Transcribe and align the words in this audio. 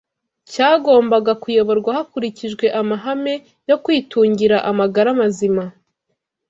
Cyagombaga 0.51 1.31
kuyoborwa 1.41 1.89
hakurikijwe 1.97 2.65
amahame 2.81 3.33
yo 3.69 3.77
kwitungira 3.83 4.57
amagara 4.69 5.09
mazima 5.21 5.63